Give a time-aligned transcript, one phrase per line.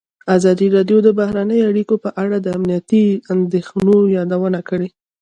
[0.37, 4.87] ازادي راډیو د بهرنۍ اړیکې په اړه د امنیتي اندېښنو یادونه کړې.